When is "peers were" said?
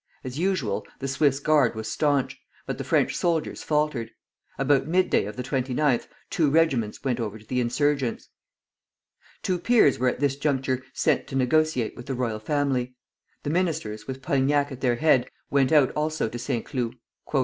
9.59-10.07